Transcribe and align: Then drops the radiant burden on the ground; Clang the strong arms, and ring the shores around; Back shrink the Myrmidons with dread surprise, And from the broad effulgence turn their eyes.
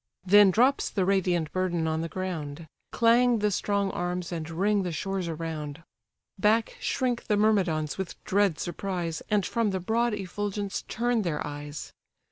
Then 0.25 0.49
drops 0.49 0.89
the 0.89 1.05
radiant 1.05 1.51
burden 1.51 1.85
on 1.87 2.01
the 2.01 2.09
ground; 2.09 2.65
Clang 2.91 3.37
the 3.37 3.51
strong 3.51 3.91
arms, 3.91 4.31
and 4.31 4.49
ring 4.49 4.81
the 4.81 4.91
shores 4.91 5.27
around; 5.27 5.83
Back 6.39 6.75
shrink 6.79 7.25
the 7.27 7.37
Myrmidons 7.37 7.99
with 7.99 8.17
dread 8.23 8.57
surprise, 8.57 9.21
And 9.29 9.45
from 9.45 9.69
the 9.69 9.79
broad 9.79 10.15
effulgence 10.15 10.81
turn 10.87 11.21
their 11.21 11.45
eyes. 11.45 11.93